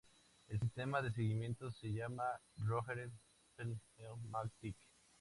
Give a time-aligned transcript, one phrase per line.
[0.47, 2.23] El sistema de seguimiento se llama
[2.57, 4.75] Röhren-Pneumatik.